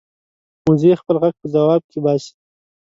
وزې 0.67 0.91
خپل 1.01 1.15
غږ 1.21 1.33
په 1.41 1.47
ځواب 1.53 1.81
کې 1.91 1.99
باسي 2.03 2.33